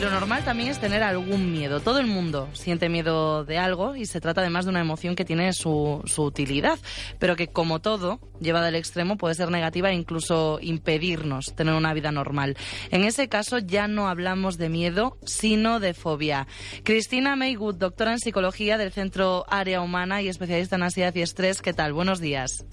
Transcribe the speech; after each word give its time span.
Y 0.00 0.02
lo 0.02 0.08
normal 0.08 0.42
también 0.44 0.70
es 0.70 0.80
tener 0.80 1.02
algún 1.02 1.52
miedo. 1.52 1.80
Todo 1.80 1.98
el 1.98 2.06
mundo 2.06 2.48
siente 2.54 2.88
miedo 2.88 3.44
de 3.44 3.58
algo 3.58 3.96
y 3.96 4.06
se 4.06 4.18
trata 4.18 4.40
además 4.40 4.64
de 4.64 4.70
una 4.70 4.80
emoción 4.80 5.14
que 5.14 5.26
tiene 5.26 5.52
su, 5.52 6.00
su 6.06 6.22
utilidad, 6.22 6.78
pero 7.18 7.36
que 7.36 7.48
como 7.48 7.80
todo, 7.80 8.18
llevada 8.40 8.68
al 8.68 8.76
extremo, 8.76 9.18
puede 9.18 9.34
ser 9.34 9.50
negativa 9.50 9.90
e 9.90 9.94
incluso 9.94 10.58
impedirnos 10.62 11.54
tener 11.54 11.74
una 11.74 11.92
vida 11.92 12.12
normal. 12.12 12.56
En 12.90 13.04
ese 13.04 13.28
caso 13.28 13.58
ya 13.58 13.88
no 13.88 14.08
hablamos 14.08 14.56
de 14.56 14.70
miedo, 14.70 15.18
sino 15.26 15.80
de 15.80 15.92
fobia. 15.92 16.46
Cristina 16.82 17.36
Maywood, 17.36 17.74
doctora 17.74 18.12
en 18.12 18.20
psicología 18.20 18.78
del 18.78 18.92
Centro 18.92 19.44
Área 19.50 19.82
Humana 19.82 20.22
y 20.22 20.28
especialista 20.28 20.76
en 20.76 20.84
ansiedad 20.84 21.14
y 21.14 21.20
estrés, 21.20 21.60
¿qué 21.60 21.74
tal? 21.74 21.92
Buenos 21.92 22.20
días. 22.20 22.64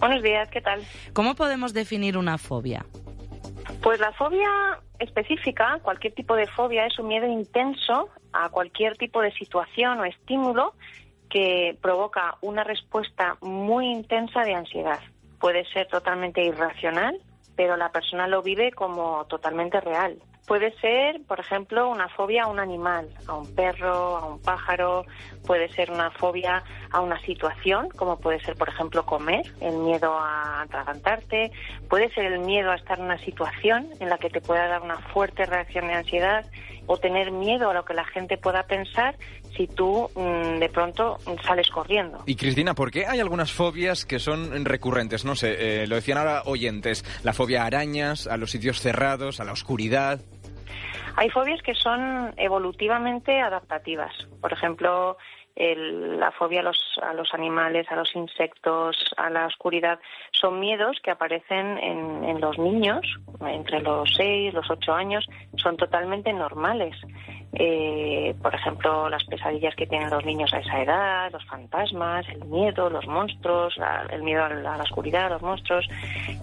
Buenos 0.00 0.22
días, 0.22 0.48
¿qué 0.50 0.62
tal? 0.62 0.80
¿Cómo 1.12 1.34
podemos 1.34 1.74
definir 1.74 2.16
una 2.16 2.38
fobia? 2.38 2.86
Pues 3.82 3.98
la 3.98 4.12
fobia 4.12 4.48
específica, 5.00 5.80
cualquier 5.82 6.14
tipo 6.14 6.36
de 6.36 6.46
fobia, 6.46 6.86
es 6.86 6.96
un 7.00 7.08
miedo 7.08 7.26
intenso 7.26 8.10
a 8.32 8.48
cualquier 8.48 8.96
tipo 8.96 9.20
de 9.20 9.32
situación 9.32 9.98
o 9.98 10.04
estímulo 10.04 10.74
que 11.28 11.76
provoca 11.82 12.36
una 12.42 12.62
respuesta 12.62 13.36
muy 13.40 13.86
intensa 13.86 14.44
de 14.44 14.54
ansiedad. 14.54 15.00
Puede 15.40 15.64
ser 15.72 15.88
totalmente 15.88 16.44
irracional, 16.44 17.20
pero 17.56 17.76
la 17.76 17.90
persona 17.90 18.28
lo 18.28 18.40
vive 18.40 18.70
como 18.70 19.24
totalmente 19.24 19.80
real. 19.80 20.16
Puede 20.46 20.72
ser, 20.80 21.20
por 21.28 21.38
ejemplo, 21.38 21.88
una 21.88 22.08
fobia 22.08 22.44
a 22.44 22.46
un 22.48 22.58
animal, 22.58 23.08
a 23.28 23.34
un 23.34 23.54
perro, 23.54 24.16
a 24.16 24.26
un 24.26 24.40
pájaro, 24.40 25.04
puede 25.46 25.68
ser 25.68 25.90
una 25.90 26.10
fobia 26.10 26.64
a 26.90 27.00
una 27.00 27.20
situación, 27.20 27.88
como 27.90 28.18
puede 28.18 28.40
ser, 28.40 28.56
por 28.56 28.68
ejemplo, 28.68 29.06
comer, 29.06 29.42
el 29.60 29.76
miedo 29.76 30.12
a 30.18 30.62
atragantarte, 30.62 31.52
puede 31.88 32.10
ser 32.10 32.26
el 32.26 32.40
miedo 32.40 32.70
a 32.70 32.74
estar 32.74 32.98
en 32.98 33.04
una 33.04 33.18
situación 33.18 33.88
en 34.00 34.08
la 34.08 34.18
que 34.18 34.30
te 34.30 34.40
pueda 34.40 34.66
dar 34.66 34.82
una 34.82 34.98
fuerte 34.98 35.46
reacción 35.46 35.86
de 35.86 35.94
ansiedad 35.94 36.44
o 36.86 36.96
tener 36.96 37.30
miedo 37.30 37.70
a 37.70 37.74
lo 37.74 37.84
que 37.84 37.94
la 37.94 38.04
gente 38.04 38.36
pueda 38.36 38.64
pensar 38.64 39.16
si 39.56 39.66
tú 39.66 40.08
mm, 40.14 40.58
de 40.58 40.68
pronto 40.68 41.18
sales 41.46 41.68
corriendo. 41.70 42.22
Y 42.26 42.36
Cristina, 42.36 42.74
¿por 42.74 42.90
qué 42.90 43.06
hay 43.06 43.20
algunas 43.20 43.52
fobias 43.52 44.04
que 44.06 44.18
son 44.18 44.64
recurrentes? 44.64 45.24
No 45.24 45.34
sé, 45.36 45.82
eh, 45.82 45.86
lo 45.86 45.96
decían 45.96 46.18
ahora 46.18 46.42
oyentes, 46.46 47.04
la 47.24 47.32
fobia 47.32 47.62
a 47.62 47.66
arañas, 47.66 48.26
a 48.26 48.36
los 48.36 48.50
sitios 48.50 48.80
cerrados, 48.80 49.40
a 49.40 49.44
la 49.44 49.52
oscuridad. 49.52 50.20
Hay 51.16 51.28
fobias 51.30 51.60
que 51.62 51.74
son 51.74 52.32
evolutivamente 52.38 53.40
adaptativas. 53.40 54.12
Por 54.40 54.52
ejemplo, 54.52 55.18
el- 55.54 56.18
la 56.18 56.30
fobia 56.30 56.60
a 56.60 56.62
los, 56.62 56.78
a 57.02 57.12
los 57.12 57.34
animales, 57.34 57.86
a 57.90 57.96
los 57.96 58.16
insectos, 58.16 58.96
a 59.18 59.28
la 59.28 59.44
oscuridad, 59.46 59.98
son 60.32 60.58
miedos 60.60 60.96
que 61.04 61.10
aparecen 61.10 61.76
en, 61.76 62.24
en 62.24 62.40
los 62.40 62.58
niños 62.58 63.00
entre 63.46 63.80
los 63.82 64.10
6, 64.16 64.54
los 64.54 64.70
8 64.70 64.94
años, 64.94 65.26
son 65.56 65.76
totalmente 65.76 66.32
normales. 66.32 66.96
Eh, 67.54 68.34
por 68.42 68.54
ejemplo, 68.54 69.08
las 69.10 69.24
pesadillas 69.24 69.74
que 69.76 69.86
tienen 69.86 70.08
los 70.10 70.24
niños 70.24 70.52
a 70.54 70.58
esa 70.60 70.80
edad, 70.82 71.30
los 71.32 71.44
fantasmas, 71.46 72.26
el 72.30 72.44
miedo, 72.46 72.88
los 72.88 73.06
monstruos, 73.06 73.76
la- 73.76 74.06
el 74.10 74.22
miedo 74.22 74.42
a 74.44 74.48
la, 74.48 74.74
a 74.74 74.76
la 74.78 74.84
oscuridad, 74.84 75.28
los 75.28 75.42
monstruos. 75.42 75.86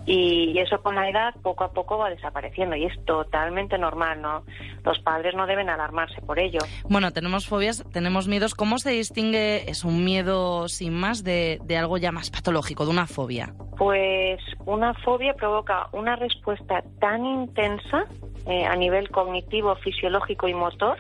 Y, 0.06 0.58
eso 0.60 0.82
con 0.84 0.96
la 0.96 1.10
edad 1.10 1.34
poco 1.42 1.64
a 1.64 1.72
poco 1.72 1.98
va 1.98 2.10
desapareciendo 2.10 2.76
y 2.76 2.86
es 2.86 3.06
totalmente 3.06 3.78
normal, 3.78 4.22
¿no? 4.22 4.44
Los 4.84 5.00
padres 5.00 5.34
no 5.36 5.48
deben 5.48 5.70
alarmarse 5.70 6.22
por 6.22 6.38
ello. 6.40 6.60
Bueno, 6.90 7.12
tenemos 7.12 7.48
fobias, 7.48 7.84
tenemos 7.94 8.28
miedos. 8.28 8.54
¿Cómo 8.56 8.78
se 8.78 8.92
distingue 8.92 9.70
es 9.70 9.84
un 9.86 10.04
miedo 10.04 10.68
sin 10.68 10.94
más 10.94 11.24
de, 11.24 11.60
de 11.64 11.78
algo 11.78 11.98
ya 11.98 12.12
más 12.12 12.30
patológico, 12.30 12.86
de 12.86 12.92
una 12.92 13.08
fobia? 13.08 13.54
Pues 13.78 14.40
una 14.66 14.94
fobia 14.96 15.34
provoca 15.34 15.88
una 15.94 16.16
respuesta 16.18 16.84
tan 17.00 17.26
intensa 17.26 18.04
eh, 18.48 18.66
a 18.66 18.76
nivel 18.76 19.10
cognitivo, 19.10 19.76
fisiológico 19.76 20.48
y 20.48 20.54
motor 20.54 20.98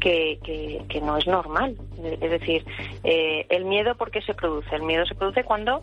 que, 0.00 0.38
que- 0.44 1.00
no 1.00 1.16
es 1.16 1.26
normal. 1.26 1.76
Eh, 2.02 2.18
Es 2.20 2.30
decir, 2.30 2.64
eh, 3.04 3.46
el 3.48 3.64
miedo, 3.64 3.94
¿por 3.96 4.10
qué 4.10 4.20
se 4.22 4.34
produce? 4.34 4.74
El 4.74 4.82
miedo 4.82 5.04
se 5.06 5.14
produce 5.14 5.44
cuando 5.44 5.82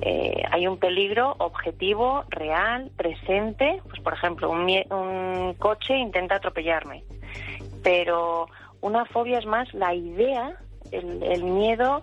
eh, 0.00 0.42
hay 0.50 0.66
un 0.66 0.78
peligro 0.78 1.34
objetivo, 1.38 2.24
real, 2.30 2.90
presente. 2.96 3.80
Pues, 3.88 4.00
por 4.00 4.12
ejemplo, 4.14 4.50
un, 4.50 4.68
un 4.90 5.54
coche 5.54 5.96
intenta 5.96 6.36
atropellarme. 6.36 7.04
Pero 7.82 8.48
una 8.80 9.04
fobia 9.06 9.38
es 9.38 9.46
más 9.46 9.72
la 9.74 9.94
idea, 9.94 10.56
el, 10.90 11.22
el 11.22 11.44
miedo 11.44 12.02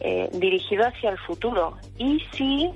eh, 0.00 0.28
dirigido 0.32 0.86
hacia 0.86 1.10
el 1.10 1.18
futuro. 1.18 1.76
¿Y 1.98 2.20
si 2.32 2.70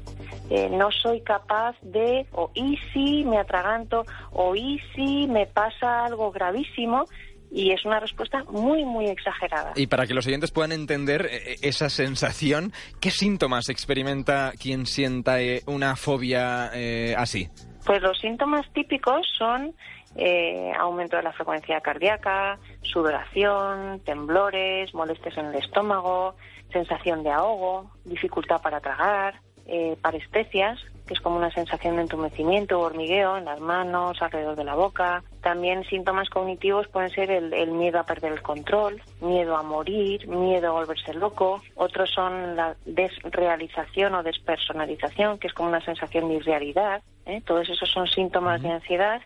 eh, 0.50 0.68
no 0.70 0.90
soy 0.90 1.20
capaz 1.22 1.76
de, 1.82 2.26
o 2.32 2.50
y 2.54 2.78
si 2.92 3.24
me 3.24 3.38
atraganto, 3.38 4.04
o 4.32 4.54
y 4.54 4.80
si 4.94 5.26
me 5.26 5.46
pasa 5.46 6.04
algo 6.04 6.30
gravísimo? 6.30 7.04
Y 7.50 7.70
es 7.70 7.84
una 7.84 8.00
respuesta 8.00 8.42
muy, 8.50 8.84
muy 8.84 9.06
exagerada. 9.06 9.72
Y 9.76 9.86
para 9.86 10.06
que 10.06 10.14
los 10.14 10.26
oyentes 10.26 10.50
puedan 10.50 10.72
entender 10.72 11.28
eh, 11.30 11.56
esa 11.62 11.88
sensación, 11.88 12.72
¿qué 13.00 13.10
síntomas 13.10 13.68
experimenta 13.68 14.52
quien 14.60 14.84
sienta 14.86 15.40
eh, 15.40 15.62
una 15.66 15.94
fobia 15.94 16.70
eh, 16.74 17.14
así? 17.16 17.48
Pues 17.86 18.02
los 18.02 18.18
síntomas 18.18 18.66
típicos 18.72 19.26
son 19.38 19.74
eh, 20.16 20.72
aumento 20.78 21.16
de 21.16 21.22
la 21.22 21.32
frecuencia 21.32 21.80
cardíaca, 21.80 22.58
sudoración, 22.82 24.00
temblores, 24.00 24.92
molestias 24.94 25.36
en 25.36 25.46
el 25.46 25.56
estómago, 25.56 26.34
sensación 26.72 27.22
de 27.22 27.30
ahogo, 27.30 27.90
dificultad 28.04 28.60
para 28.60 28.80
tragar, 28.80 29.40
eh, 29.66 29.96
parestesias, 30.00 30.78
que 31.06 31.14
es 31.14 31.20
como 31.20 31.36
una 31.36 31.52
sensación 31.52 31.96
de 31.96 32.02
entumecimiento 32.02 32.78
o 32.78 32.82
hormigueo 32.82 33.36
en 33.36 33.44
las 33.44 33.60
manos, 33.60 34.20
alrededor 34.20 34.56
de 34.56 34.64
la 34.64 34.74
boca. 34.74 35.22
También 35.40 35.84
síntomas 35.84 36.28
cognitivos 36.28 36.88
pueden 36.88 37.10
ser 37.10 37.30
el, 37.30 37.52
el 37.52 37.70
miedo 37.70 38.00
a 38.00 38.04
perder 38.04 38.32
el 38.32 38.42
control, 38.42 39.00
miedo 39.20 39.56
a 39.56 39.62
morir, 39.62 40.26
miedo 40.26 40.68
a 40.68 40.72
volverse 40.72 41.14
loco. 41.14 41.62
Otros 41.76 42.10
son 42.10 42.56
la 42.56 42.76
desrealización 42.84 44.14
o 44.16 44.22
despersonalización, 44.22 45.38
que 45.38 45.46
es 45.46 45.52
como 45.52 45.68
una 45.68 45.84
sensación 45.84 46.28
de 46.28 46.34
irrealidad. 46.34 47.02
¿eh? 47.26 47.40
Todos 47.44 47.68
esos 47.68 47.88
son 47.88 48.08
síntomas 48.08 48.60
de 48.62 48.70
ansiedad 48.70 49.22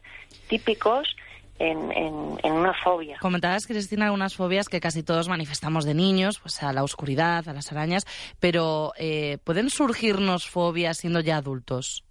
típicos 0.48 1.16
en, 1.60 1.92
en- 1.92 2.38
en 2.42 2.52
una 2.52 2.74
fobia. 2.82 3.18
Comentabas, 3.20 3.66
Cristina, 3.66 4.06
algunas 4.06 4.34
fobias 4.34 4.68
que 4.68 4.80
casi 4.80 5.02
todos 5.02 5.28
manifestamos 5.28 5.84
de 5.84 5.94
niños, 5.94 6.40
pues 6.40 6.62
a 6.62 6.72
la 6.72 6.82
oscuridad, 6.82 7.48
a 7.48 7.52
las 7.52 7.70
arañas, 7.70 8.04
pero 8.40 8.92
eh, 8.98 9.38
¿pueden 9.44 9.70
surgirnos 9.70 10.48
fobias 10.48 10.96
siendo 10.98 11.20
ya 11.20 11.36
adultos? 11.36 12.04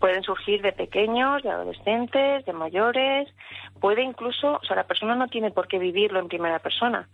Pueden 0.00 0.22
surgir 0.22 0.60
de 0.62 0.72
pequeños, 0.72 1.42
de 1.42 1.50
adolescentes, 1.50 2.44
de 2.44 2.52
mayores. 2.52 3.28
Puede 3.80 4.02
incluso, 4.02 4.54
o 4.60 4.64
sea, 4.64 4.76
la 4.76 4.86
persona 4.86 5.14
no 5.14 5.28
tiene 5.28 5.50
por 5.50 5.68
qué 5.68 5.78
vivirlo 5.78 6.18
en 6.18 6.28
primera 6.28 6.58
persona. 6.58 7.08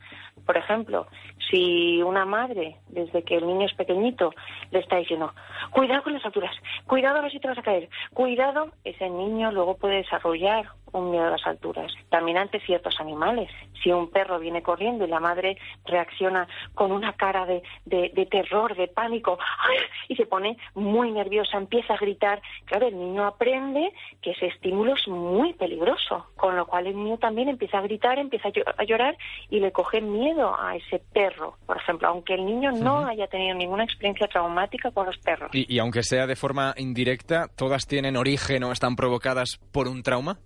Por 0.46 0.56
ejemplo, 0.56 1.06
si 1.50 2.02
una 2.02 2.24
madre, 2.24 2.76
desde 2.88 3.22
que 3.22 3.36
el 3.36 3.46
niño 3.46 3.66
es 3.66 3.74
pequeñito, 3.74 4.32
le 4.70 4.78
está 4.80 4.96
diciendo, 4.96 5.32
cuidado 5.70 6.02
con 6.02 6.12
las 6.14 6.24
alturas, 6.24 6.54
cuidado 6.86 7.18
a 7.18 7.22
ver 7.22 7.32
si 7.32 7.40
te 7.40 7.48
vas 7.48 7.58
a 7.58 7.62
caer, 7.62 7.88
cuidado, 8.14 8.70
ese 8.84 9.08
niño 9.10 9.50
luego 9.52 9.76
puede 9.76 9.96
desarrollar 9.96 10.66
un 10.92 11.10
miedo 11.10 11.26
a 11.26 11.30
las 11.30 11.46
alturas. 11.46 11.90
También 12.10 12.36
ante 12.36 12.60
ciertos 12.60 13.00
animales. 13.00 13.50
Si 13.82 13.90
un 13.90 14.10
perro 14.10 14.38
viene 14.38 14.62
corriendo 14.62 15.04
y 15.06 15.08
la 15.08 15.20
madre 15.20 15.56
reacciona 15.86 16.46
con 16.74 16.92
una 16.92 17.14
cara 17.14 17.46
de, 17.46 17.62
de- 17.86 18.10
de 18.14 18.26
terror, 18.26 18.76
de 18.76 18.88
pánico, 18.88 19.38
¡ay! 19.68 19.76
y 20.08 20.16
se 20.16 20.26
pone 20.26 20.58
muy 20.74 21.10
nerviosa, 21.10 21.56
empieza 21.56 21.94
a 21.94 21.96
gritar, 21.96 22.42
claro, 22.66 22.88
el 22.88 22.98
niño 22.98 23.24
aprende 23.24 23.90
que 24.20 24.32
ese 24.32 24.46
estímulo 24.48 24.94
es 24.94 25.08
muy 25.08 25.54
peligroso, 25.54 26.26
lo 26.56 26.66
cual 26.66 26.86
el 26.86 26.96
niño 26.96 27.18
también 27.18 27.48
empieza 27.48 27.78
a 27.78 27.82
gritar, 27.82 28.18
empieza 28.18 28.48
a 28.48 28.84
llorar 28.84 29.16
y 29.50 29.60
le 29.60 29.72
coge 29.72 30.00
miedo 30.00 30.54
a 30.58 30.76
ese 30.76 31.02
perro, 31.12 31.56
por 31.66 31.76
ejemplo, 31.76 32.08
aunque 32.08 32.34
el 32.34 32.44
niño 32.44 32.72
no 32.72 33.06
haya 33.06 33.26
tenido 33.26 33.54
ninguna 33.56 33.84
experiencia 33.84 34.26
traumática 34.28 34.90
con 34.90 35.06
los 35.06 35.18
perros. 35.18 35.50
Y, 35.52 35.72
y 35.72 35.78
aunque 35.78 36.02
sea 36.02 36.26
de 36.26 36.36
forma 36.36 36.74
indirecta, 36.76 37.48
¿todas 37.56 37.86
tienen 37.86 38.16
origen 38.16 38.64
o 38.64 38.72
están 38.72 38.96
provocadas 38.96 39.58
por 39.72 39.88
un 39.88 40.02
trauma? 40.02 40.38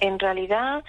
en 0.00 0.18
realidad 0.18 0.82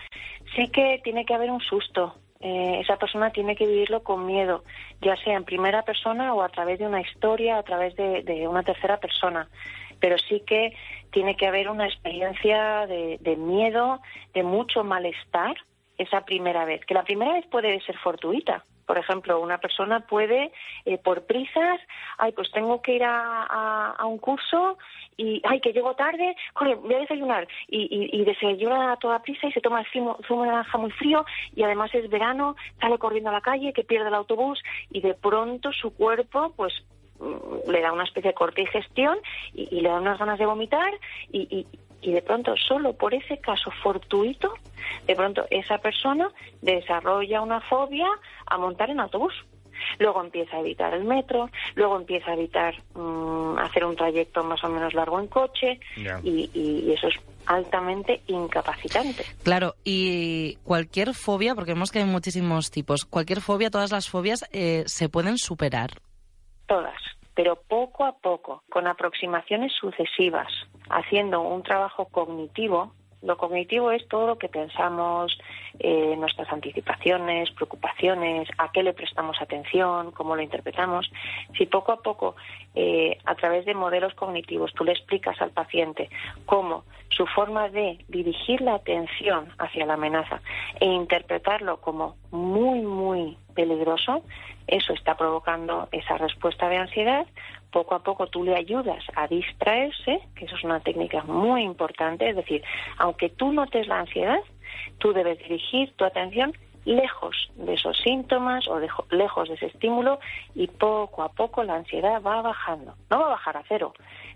sí 0.56 0.68
que 0.70 1.00
tiene 1.04 1.26
que 1.26 1.34
haber 1.34 1.52
un 1.52 1.62
susto. 1.62 2.16
Eh, 2.42 2.80
esa 2.82 2.98
persona 2.98 3.32
tiene 3.32 3.56
que 3.56 3.68
vivirlo 3.68 4.04
con 4.04 4.26
miedo, 4.26 4.64
ya 5.02 5.16
sea 5.18 5.36
en 5.36 5.44
primera 5.44 5.84
persona 5.84 6.34
o 6.34 6.42
a 6.42 6.50
través 6.50 6.80
de 6.80 6.88
una 6.88 7.02
historia, 7.02 7.58
a 7.58 7.64
través 7.64 7.96
de, 7.96 8.48
una 8.48 8.64
tercera 8.64 8.98
persona. 8.98 9.48
pero 10.00 10.18
sí 10.18 10.42
que 10.48 10.74
tiene 11.12 11.36
que 11.36 11.46
haber 11.46 11.70
una 11.70 11.86
experiencia 11.86 12.88
de 12.88 13.36
miedo, 13.38 14.02
de 14.34 14.42
mucho 14.42 14.84
malestar 14.84 15.56
esa 16.00 16.26
primera 16.26 16.66
vez, 16.66 16.84
que 16.86 16.96
la 16.96 17.04
primera 17.04 17.34
vez 17.34 17.46
puede 17.46 17.80
ser 17.82 17.96
fortuita, 18.00 18.66
por 18.92 18.98
ejemplo, 18.98 19.40
una 19.40 19.58
persona 19.58 20.02
puede, 20.02 20.52
eh, 20.84 20.98
por 20.98 21.26
prisas, 21.26 21.80
ay, 22.18 22.34
pues 22.34 22.52
tengo 22.52 22.82
que 22.82 22.96
ir 22.96 23.04
a, 23.06 23.96
un 24.04 24.18
curso 24.18 24.78
y, 25.16 25.42
ay, 25.46 25.62
que 25.62 25.72
llego 25.72 25.96
tarde, 25.96 26.36
voy 26.60 26.96
a 26.96 27.00
desayunar. 27.00 27.48
Y, 27.70 27.84
y, 27.84 28.20
y 28.20 28.26
desayuna 28.26 28.92
a 28.92 28.98
toda 28.98 29.22
prisa 29.22 29.48
y 29.48 29.54
se 29.54 29.62
toma 29.62 29.80
el 29.80 29.88
zumo, 29.94 30.44
de 30.44 30.50
naranja 30.50 30.78
muy 30.78 30.92
frío 30.92 31.24
y 31.56 31.64
además 31.64 31.90
es 31.96 32.10
verano, 32.10 32.58
sale 32.82 32.98
corriendo 32.98 33.30
a 33.30 33.34
la 33.34 33.40
calle, 33.40 33.72
que 33.72 33.86
pierde 33.86 34.10
el 34.10 34.14
autobús 34.14 34.62
y 34.90 35.00
de 35.00 35.14
pronto 35.14 35.72
su 35.72 35.96
cuerpo, 35.96 36.52
pues 36.58 36.74
mm, 37.22 37.72
le 37.72 37.80
da 37.80 37.94
una 37.94 38.04
especie 38.04 38.32
de 38.32 38.36
corte 38.36 38.62
y 38.62 38.66
gestión 38.66 39.20
y, 39.54 39.80
le 39.80 39.88
da 39.88 40.02
unas 40.02 40.20
ganas 40.20 40.38
de 40.38 40.46
vomitar 40.46 40.92
y, 41.32 41.48
y 41.50 41.66
de 42.10 42.22
pronto 42.22 42.56
solo 42.58 42.94
por 42.94 43.14
ese 43.14 43.38
caso 43.38 43.70
fortuito, 43.84 44.54
de 45.06 45.16
pronto 45.16 45.46
esa 45.50 45.78
persona 45.78 46.32
desarrolla 46.62 47.42
una 47.42 47.62
fobia 47.62 48.08
a 48.48 48.58
montar 48.58 48.90
en 48.90 49.00
autobús. 49.00 49.34
Luego 50.00 50.22
empieza 50.22 50.58
a 50.58 50.60
evitar 50.60 50.94
el 50.94 51.04
metro, 51.04 51.50
luego 51.76 51.98
empieza 51.98 52.32
a 52.32 52.34
evitar 52.36 52.76
mm, 52.94 53.58
hacer 53.58 53.86
un 53.86 53.96
trayecto 53.96 54.44
más 54.44 54.64
o 54.64 54.70
menos 54.70 54.94
largo 54.94 55.20
en 55.20 55.28
coche 55.28 55.80
y, 56.24 56.92
eso 56.92 57.08
es 57.08 57.16
altamente 57.48 58.22
incapacitante. 58.28 59.26
Claro, 59.44 59.76
y 59.84 60.56
cualquier 60.64 61.14
fobia, 61.14 61.56
porque 61.56 61.74
vemos 61.74 61.92
que 61.92 62.00
hay 62.00 62.06
muchísimos 62.06 62.70
tipos, 62.70 63.06
cualquier 63.06 63.42
fobia, 63.42 63.72
todas 63.72 63.92
las 63.92 64.10
fobias 64.10 64.46
eh, 64.52 64.84
se 64.86 65.10
pueden 65.10 65.38
superar. 65.38 65.92
Todas, 66.68 67.02
pero 67.42 67.56
poco 67.56 68.06
a 68.06 68.12
poco, 68.12 68.62
con 68.70 68.86
aproximaciones 68.86 69.74
sucesivas, 69.74 70.48
haciendo 70.92 71.42
un 71.42 71.64
trabajo 71.64 72.06
cognitivo. 72.06 72.94
Lo 73.24 73.36
cognitivo 73.36 73.90
es 73.90 74.08
todo 74.08 74.28
lo 74.28 74.38
que 74.38 74.48
pensamos, 74.48 75.36
eh, 75.80 76.16
nuestras 76.18 76.54
anticipaciones, 76.54 77.50
preocupaciones, 77.50 78.48
a 78.60 78.72
qué 78.72 78.84
le 78.84 78.94
prestamos 78.94 79.42
atención, 79.42 80.12
cómo 80.12 80.36
lo 80.36 80.44
interpretamos. 80.44 81.12
Si 81.58 81.66
poco 81.66 81.92
a 81.94 82.04
poco, 82.04 82.36
eh, 82.76 83.18
a 83.26 83.34
través 83.34 83.66
de 83.66 83.74
modelos 83.74 84.14
cognitivos, 84.14 84.72
tú 84.76 84.84
le 84.84 84.92
explicas 84.92 85.42
al 85.42 85.50
paciente 85.50 86.12
cómo 86.46 86.84
su 87.10 87.26
forma 87.26 87.70
de 87.70 88.06
dirigir 88.08 88.62
la 88.62 88.76
atención 88.76 89.50
hacia 89.58 89.88
la 89.88 89.96
amenaza 89.96 90.42
e 90.80 90.86
interpretarlo 90.86 91.82
como 91.82 92.18
muy, 92.30 92.82
muy 92.82 93.36
peligroso, 93.56 94.24
eso 94.72 94.94
está 94.94 95.16
provocando 95.16 95.88
esa 95.92 96.18
respuesta 96.18 96.70
de 96.70 96.78
ansiedad. 96.78 97.28
Poco 97.72 97.94
a 97.94 98.00
poco 98.00 98.28
tú 98.28 98.44
le 98.44 98.56
ayudas 98.56 99.04
a 99.16 99.28
distraerse, 99.28 100.22
que 100.36 100.46
eso 100.46 100.56
es 100.56 100.64
una 100.64 100.80
técnica 100.80 101.24
muy 101.24 101.62
importante, 101.64 102.30
es 102.30 102.36
decir, 102.36 102.64
aunque 102.98 103.30
tú 103.30 103.52
notes 103.52 103.88
la 103.88 104.00
ansiedad, 104.00 104.40
tú 104.98 105.14
debes 105.14 105.38
dirigir 105.40 105.94
tu 105.96 106.06
atención 106.06 106.54
lejos 106.86 107.52
de 107.56 107.74
esos 107.74 107.98
síntomas 107.98 108.68
o 108.68 108.80
lejos 109.12 109.50
de 109.50 109.56
ese 109.56 109.68
estímulo 109.68 110.20
y 110.56 110.68
poco 110.68 111.22
a 111.22 111.30
poco 111.30 111.64
la 111.64 111.76
ansiedad 111.76 112.22
va 112.22 112.42
bajando. 112.42 112.96
No 113.10 113.20
va 113.20 113.26
a 113.26 113.30
bajar 113.30 113.58
a 113.58 113.64
cero, 113.68 113.94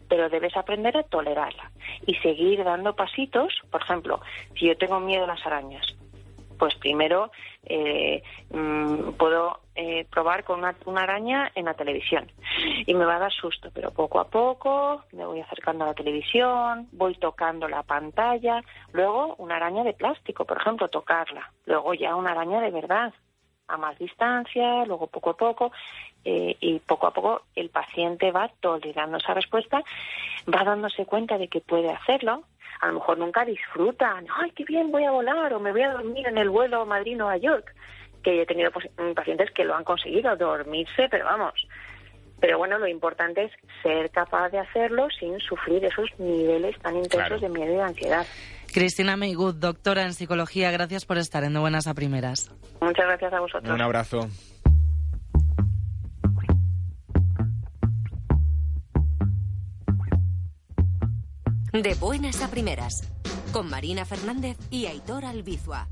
pero 0.08 0.30
debes 0.30 0.56
aprender 0.56 0.96
a 0.98 1.04
tolerarla 1.04 1.72
y 2.06 2.16
seguir 2.16 2.64
dando 2.64 2.96
pasitos. 2.96 3.54
Por 3.72 3.82
ejemplo, 3.82 4.22
si 4.60 4.68
yo 4.68 4.78
tengo 4.78 5.00
miedo 5.00 5.24
a 5.24 5.28
las 5.28 5.46
arañas, 5.46 5.96
pues 6.57 6.75
primero 6.75 7.31
eh, 7.63 8.22
mm, 8.52 9.12
puedo 9.18 9.60
eh, 9.75 10.06
probar 10.10 10.44
con 10.44 10.60
una, 10.60 10.75
una, 10.86 11.04
araña 11.04 11.52
en 11.56 11.66
la 11.66 11.74
televisión. 11.74 12.31
Y 12.86 12.94
me 12.94 13.06
va 13.06 13.18
a 13.18 13.19
dar 13.19 13.34
susto, 13.34 13.69
pero 13.74 13.92
poco 13.92 14.19
a 14.19 14.30
poco 14.30 15.04
me 15.12 15.25
voy 15.25 15.42
acercando 15.42 15.84
a 15.84 15.88
la 15.88 15.94
televisión, 15.94 16.88
voy 16.92 17.16
tocando 17.16 17.68
la 17.68 17.84
pantalla, 17.84 18.62
luego 18.94 19.36
una 19.38 19.57
araña 19.57 19.84
de 19.84 19.94
plástico, 19.94 20.46
por 20.46 20.57
ejemplo, 20.57 20.88
tocarla, 20.88 21.52
luego 21.66 21.94
ya 21.94 22.16
una 22.16 22.31
araña 22.31 22.62
de 22.62 22.72
verdad, 22.72 23.13
a 23.68 23.78
más 23.78 23.98
distancia, 23.98 24.86
luego 24.86 25.08
poco 25.08 25.31
a 25.31 25.38
poco, 25.38 25.72
eh, 26.25 26.57
y 26.60 26.80
poco 26.80 27.07
a 27.07 27.13
poco 27.13 27.44
el 27.56 27.69
paciente 27.69 28.31
va 28.31 28.50
tolerando 28.60 29.18
esa 29.18 29.33
respuesta, 29.33 29.83
va 30.54 30.63
dándose 30.63 31.06
cuenta 31.06 31.38
de 31.38 31.48
que 31.48 31.62
puede 31.62 31.92
hacerlo, 31.92 32.44
a 32.81 32.88
lo 32.88 32.94
mejor 32.94 33.18
nunca 33.18 33.45
disfrutan, 33.45 34.25
ay, 34.42 34.51
qué 34.51 34.66
bien 34.66 34.92
voy 34.92 35.06
a 35.06 35.12
volar 35.12 35.54
o 35.54 35.60
me 35.60 35.72
voy 35.72 35.83
a 35.83 35.92
dormir 35.92 36.27
en 36.27 36.38
el 36.38 36.50
vuelo 36.50 36.86
Madrid-Nueva 36.86 37.38
York, 37.38 37.74
que 38.24 38.42
he 38.42 38.45
tenido 38.45 38.72
pues, 38.72 38.88
pacientes 39.16 39.51
que 39.51 39.63
lo 39.63 39.75
han 39.75 39.83
conseguido, 39.83 40.36
dormirse, 40.36 41.07
pero 41.10 41.25
vamos. 41.25 41.54
Pero 42.39 42.57
bueno, 42.57 42.77
lo 42.77 42.88
importante 42.88 43.45
es 43.45 43.51
ser 43.81 44.10
capaz 44.10 44.50
de 44.50 44.60
hacerlo 44.60 45.07
sin 45.18 45.39
sufrir 45.39 45.86
esos 45.86 46.10
niveles 46.18 46.77
tan 46.80 46.98
intensos 46.98 47.39
de 47.39 47.50
miedo 47.50 47.72
y 47.72 47.75
de 47.75 47.81
ansiedad. 47.81 48.25
Cristina 48.74 49.16
Meigut, 49.16 49.56
doctora 49.56 50.04
en 50.04 50.13
psicología, 50.13 50.69
gracias 50.72 51.06
por 51.06 51.18
estar 51.18 51.44
en 51.44 51.54
De 51.54 51.60
Buenas 51.60 51.88
a 51.88 51.94
Primeras. 51.94 52.51
Muchas 52.81 53.06
gracias 53.06 53.31
a 53.31 53.39
vosotros. 53.39 53.74
Un 53.74 53.81
abrazo. 53.81 54.27
De 61.83 61.94
buenas 61.94 62.42
a 62.42 62.48
primeras, 62.48 63.04
con 63.51 63.69
Marina 63.69 64.06
Fernández 64.06 64.56
y 64.72 64.86
Aitor 64.86 65.25
Albizua. 65.25 65.89